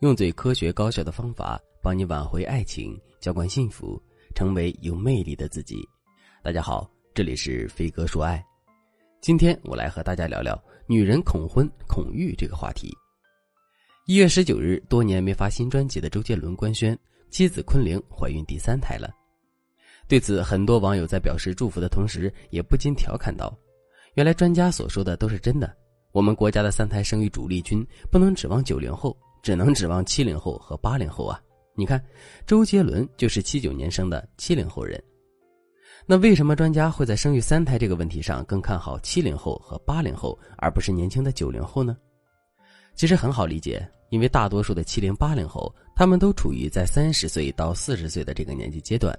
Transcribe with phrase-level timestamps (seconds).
[0.00, 4.00] 用最科学高效的方法帮你挽回爱情，浇灌幸福，
[4.34, 5.76] 成为有魅力的自己。
[6.42, 8.44] 大家好，这里是飞哥说爱。
[9.22, 12.94] 今天我来和大家聊聊女人恐婚恐育这个话题。
[14.04, 16.96] 一月十九日，多年没发新专辑的周杰伦官宣
[17.30, 19.08] 妻子昆凌怀孕第三胎了。
[20.06, 23.50] 对此，很多网友在表示祝福的同时，也不禁调侃道
[24.12, 25.74] ：“原来专家所说的都是真的。
[26.12, 31.40] 我们国家的三胎生育主力军不能指望九零后，只能指望七零后和八零后啊！
[31.76, 32.04] 你看，
[32.48, 35.00] 周杰伦就是七九年生的七零后人。
[36.04, 41.96] 那为什么专家会在生育三胎这个问题上更看好七零后和八零后，而不是年轻的九零后呢？
[42.96, 49.16] 其实很好理解，因为大多数的七零八零后，他们都处于在三十岁到四十岁的这个年纪阶段。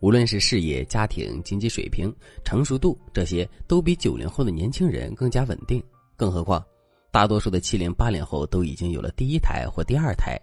[0.00, 2.10] 无论是事业、家庭、经济水平、
[2.42, 5.84] 成熟度，这些都比九零后的年轻人更加稳定。
[6.16, 6.64] 更何况，
[7.16, 10.38] 大多数的七零八零后都已经有了第一胎或第二胎，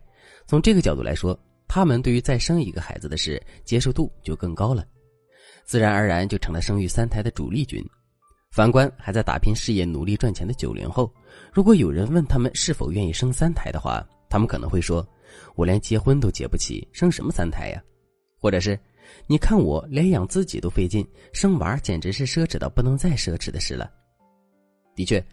[0.47, 4.83] 从这个角度来说，他们对于再生一个孩子的事接受度就更高了，
[5.65, 7.79] 自然而然就成了生育三胎的主力军。
[8.51, 11.13] 反观还在打拼事业、努力赚钱的九零后，
[11.53, 15.07] 如果有人问他们是否愿意生三胎的话，他们可能会说
[15.53, 17.79] ：“我连结婚都结不起，生什么三胎呀？”
[18.41, 18.79] 或者是。
[19.27, 23.91] 你看我连养自己都费劲，生娃简直是奢侈到不能再奢侈的事了。
[24.95, 25.23] 的确，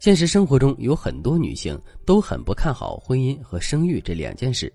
[0.00, 4.72] 现实生活中有很多女性都很不看好婚姻和生育这两件事，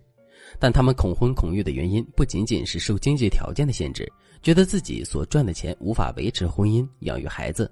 [0.59, 7.70] 但她们恐婚恐育的原因不仅仅是受经济条件的限制，觉得自己所赚的钱无法维持婚姻、养育孩子。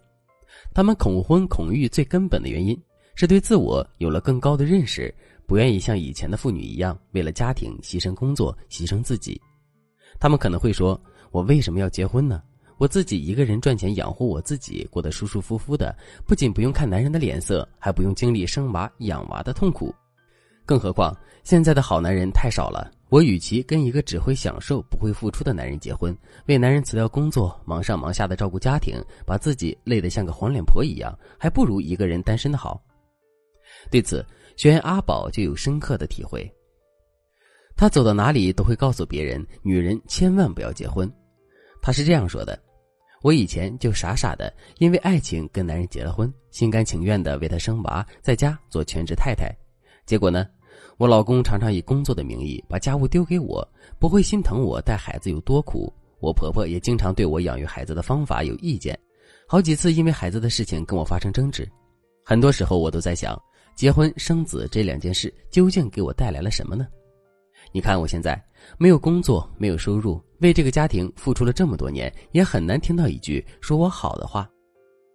[0.74, 2.78] 她们恐婚恐育最根本的原因
[3.16, 5.14] 是对自我有了更高的认识，
[5.46, 9.40] 不愿意像以前的妇女一样为了家庭牺牲工作、牺牲自己。
[10.20, 11.00] 他们可能会说
[11.32, 12.42] ：“我为什么要结婚呢？
[12.78, 19.94] 我自己一个人赚钱养活我自己，过得舒舒服服的，不仅不用看男人的脸色，还不用经历生娃养娃的痛苦。
[20.66, 26.16] 更何况现在的好男人太少了，我与其跟一个只会享受不会付出的男人结婚，
[26.46, 32.84] 为男人辞掉工作，忙上忙下的照顾家庭，把自己累得像个黄脸婆一样，还不如一个人单身的好。”
[33.90, 36.48] 对此，学员阿宝就有深刻的体会。
[37.76, 41.10] 他走到哪里都会告诉别人：“女人千万不要结婚。”
[41.82, 42.60] 他是这样说的
[43.28, 49.54] ：“我以前就傻傻的因为爱情跟男人结了婚，心甘情愿的为他生娃，在家做全职太太。
[50.06, 50.48] 结果呢，
[50.96, 53.68] 我老公常常以工作的名义把家务丢给我，
[54.00, 55.94] 不会心疼我带孩子有多苦。
[56.22, 58.98] 我婆婆也经常对我养育孩子的方法有意见，
[59.46, 61.70] 好几次因为孩子的事情跟我发生争执。
[62.24, 63.38] 很多时候我都在想，
[63.76, 66.88] 结婚生子这两件事究竟给我带来了什么呢？”
[67.72, 68.42] 你看我现在
[68.78, 74.50] 没有工作，没有收入，为这个家庭付出了这么多年，也很难听到一句说我好的话。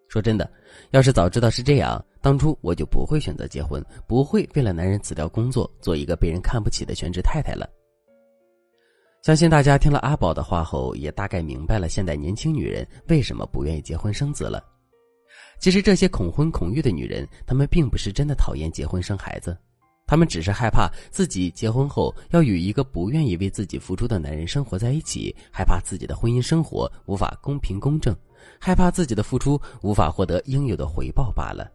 [0.08, 0.50] 说真的，
[0.90, 7.66] 要是早知道是这样，当初我就不会选择结婚，不会为了男人辞掉工作，做一个被人看不起的全职太太了。
[9.22, 14.62] 相信大家听了阿宝的话后，也大概明白了现代年轻女人为什么不愿意结婚生子了。
[15.58, 19.56] 其实这些恐婚恐育的女人，她们并不是真的讨厌结婚生孩子。
[20.12, 28.14] 他们只是害怕自己结婚后要与一个不愿意为自己付出的男人生活在一起，害怕自己的婚姻生活无法公平公正，
[28.60, 31.66] 害怕自己的付出无法获得应有的回报罢了。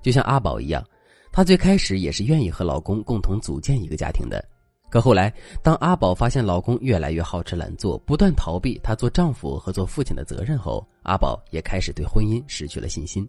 [0.00, 0.82] 就像阿宝一样，
[1.30, 4.42] 她最开始也是愿意和老公共同组建一个家庭的，
[4.88, 5.30] 可后来
[5.62, 13.28] 当阿宝发现老公越来越好吃懒做，不断逃避她做丈夫和做父亲的责任后，阿宝也开始对婚姻失去了信心。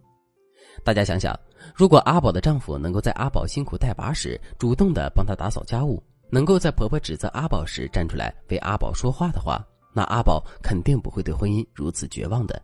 [0.82, 1.38] 大家想想，
[1.74, 12.62] 如果阿宝的丈夫能够在阿宝辛苦带娃时主动的帮她打扫家务，能够在婆婆指责阿宝时站出来为阿宝说话的话，那阿宝肯定不会对婚姻如此绝望的。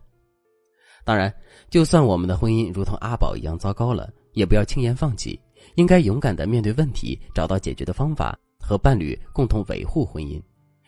[1.03, 1.33] 当然，
[1.69, 5.39] 就算我们的婚姻如同阿宝一样糟糕了，也不要轻言放弃，
[5.75, 10.41] 应该勇敢的面对问题，找到解决的方法，和伴侣共同维护婚姻。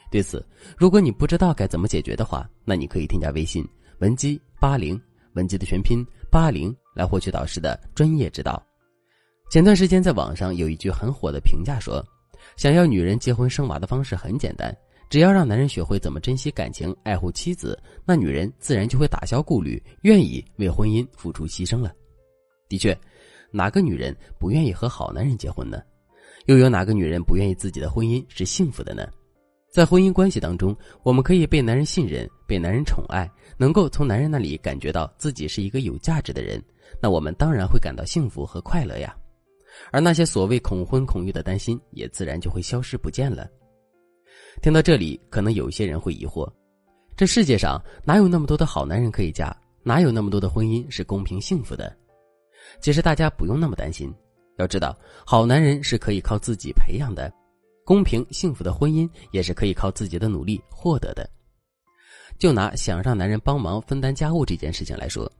[0.09, 0.43] 对此，
[0.77, 3.63] 如果你不知道该怎么解决的话，那你可以添加微信
[3.99, 4.99] 文姬八零，
[5.33, 6.75] 文姬的全拼八零。
[6.93, 8.61] 来获取导师的专业指导。
[9.49, 12.05] 前段时间在网上有一句很火的评价说
[12.55, 14.75] ：“想要女人结婚生娃的方式很简单，
[15.09, 21.91] 只要让男人学会怎么珍惜感情、爱护妻子，那女人自然就会打消顾虑，愿意为婚姻付出牺牲了。”
[22.69, 22.95] 的确，
[23.49, 25.81] 哪个女人不愿意和好男人结婚呢？
[26.45, 29.07] 又有哪个女人不愿意自己的婚姻是幸福的呢？
[29.71, 36.63] 在婚姻关系当中，我们可以被男人信任，被男人宠爱，能够从男人那里感觉到自己是一个有价值的人。
[37.01, 39.15] 那我们当然会感到幸福和快乐呀，
[39.91, 43.47] 而那些所谓恐婚恐育的担心也自然就会消失不见了。
[44.61, 46.51] 听到这里，可能有些人会疑惑：
[47.15, 49.55] 这世界上哪有那么多的好男人可以嫁？
[49.81, 51.95] 哪有那么多的婚姻是公平幸福的？
[52.81, 54.13] 其实大家不用那么担心，
[54.57, 57.31] 要知道，好男人是可以靠自己培养的，
[57.85, 61.27] 公平幸福的婚姻也是可以靠自己的努力获得的。
[62.37, 65.31] 就拿想让男人帮忙分担家务这件事情来说，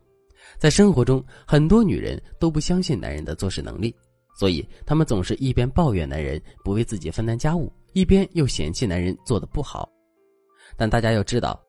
[0.57, 3.96] 在生活中，很多女人都不相信男人的做事能力，
[4.38, 9.90] 所以她们总是一边抱怨男人不为自己分担家务，一边又嫌弃男人做的不好。
[10.78, 11.62] 但大家要知道，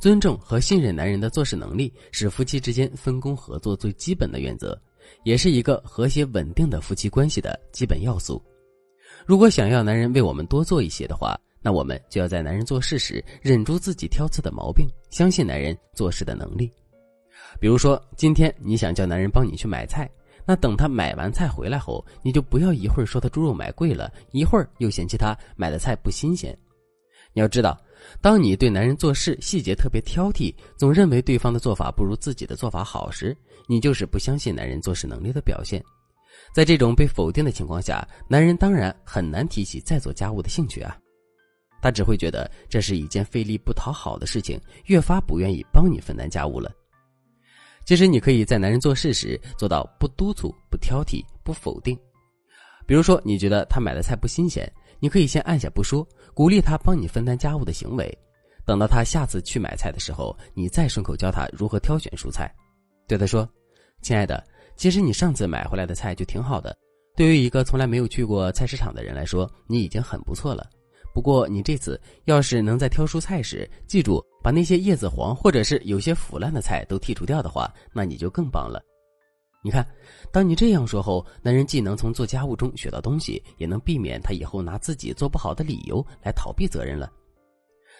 [0.00, 4.80] 尊重和信任男人的做事能力是夫妻之间分工合作最基本的原则。
[5.22, 8.42] 也是一个和谐稳定的夫妻关系的基本要素。
[9.26, 16.72] 如果想要男人为我们多做一些的话，那我们就要在男人做事时忍住自己挑刺的毛病，相信男人做事的能力。
[17.60, 20.10] 比如说，今天你想叫男人帮你去买菜，
[20.46, 26.56] 那等他买完菜回来后，你就不要一会儿说他猪肉买贵了，一会儿又嫌弃他买的菜不新鲜。
[27.32, 27.76] 你要知道，
[28.20, 33.36] 当你对男人做事细节特别挑剔，总认为对方的做法不如自己的做法好时，
[33.66, 35.82] 你就是不相信男人做事能力的表现。
[36.54, 40.96] 在这种被否定的情况下，男人当然很难提起再做家务的兴趣啊。
[41.80, 46.70] 他只会觉得这是一件费力不讨好的事情，越发不愿意帮你分担家务了。
[47.84, 51.98] 其实，你可以在男人做事时做到不督促、不挑剔、不否定。
[52.86, 54.70] 比如说，你觉得他买的菜不新鲜。
[55.00, 58.18] 你可以先按下不说，鼓励他帮你分担家务的行为。
[58.64, 62.50] 等到他下次去买菜的时候，你再顺口教他如何挑选蔬菜。
[63.06, 63.46] 对他说
[64.00, 64.42] ：“亲爱的，
[64.76, 66.74] 其实你上次买回来的菜就挺好的。
[67.14, 70.66] 对于一个从来没有去过菜市场的人来说，你已经很不错了。
[71.14, 78.82] 不过你这次要是能在挑蔬菜时记住把那些叶子黄或者是有些腐烂的菜都剔除掉的话，那你就更棒了。”
[79.64, 79.86] 你看，
[80.30, 87.10] 当你这样说后，男人既能从做家务中学到东西，也能避免他以后拿自己做不好的理由来逃避责任了。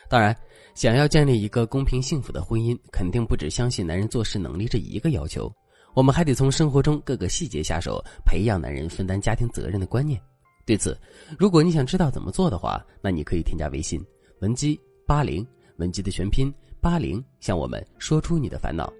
[0.06, 0.36] 当然，
[0.74, 5.50] 想要建立一个公平幸福的婚姻，肯定不只相信男人做事能力这一个要求，
[5.94, 10.20] 我们还得从生活中各个细节下手，培养男人分担家庭责任的观念。
[10.66, 10.98] 对此，
[11.38, 14.04] 如果你想知道怎么做的话，那你可以添加微信
[14.40, 15.46] 文姬八零，
[15.76, 18.92] 文姬的全拼八零，向我们说出你的烦恼。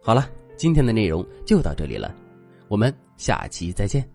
[0.00, 0.30] 好了。
[0.54, 2.14] 今天的内容就到这里了，
[2.68, 4.08] 我们下期再见。